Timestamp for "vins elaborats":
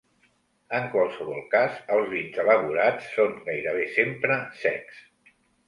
2.15-3.13